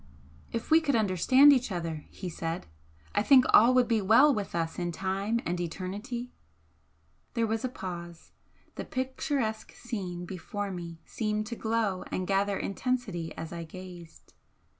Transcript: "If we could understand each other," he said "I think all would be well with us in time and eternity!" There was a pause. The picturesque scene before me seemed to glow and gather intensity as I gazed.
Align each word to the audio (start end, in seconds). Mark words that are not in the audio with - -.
"If 0.51 0.71
we 0.71 0.81
could 0.81 0.95
understand 0.95 1.53
each 1.53 1.71
other," 1.71 2.07
he 2.09 2.27
said 2.27 2.65
"I 3.13 3.21
think 3.21 3.45
all 3.53 3.71
would 3.75 3.87
be 3.87 4.01
well 4.01 4.33
with 4.33 4.55
us 4.55 4.79
in 4.79 4.91
time 4.91 5.39
and 5.45 5.61
eternity!" 5.61 6.31
There 7.35 7.45
was 7.45 7.63
a 7.63 7.69
pause. 7.69 8.31
The 8.77 8.83
picturesque 8.83 9.73
scene 9.75 10.25
before 10.25 10.71
me 10.71 11.01
seemed 11.05 11.45
to 11.45 11.55
glow 11.55 12.01
and 12.11 12.25
gather 12.25 12.57
intensity 12.57 13.31
as 13.37 13.53
I 13.53 13.63
gazed. 13.63 14.33